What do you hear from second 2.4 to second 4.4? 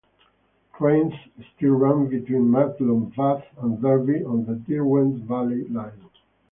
Matlock Bath and Derby